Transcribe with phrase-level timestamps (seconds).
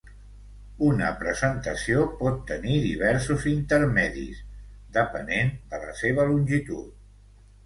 [0.85, 4.41] Una presentació pot tenir diversos intermedis,
[4.97, 6.99] depenent de la seva longitud.